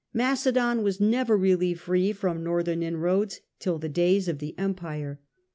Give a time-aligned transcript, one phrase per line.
[0.15, 5.19] Macedon was never really free from northern inroads till the days of the empire.